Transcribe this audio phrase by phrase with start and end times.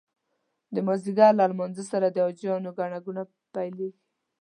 [0.73, 3.99] د مازدیګر له لمانځه سره د حاجیانو ګڼه ګوڼه پیلېږي.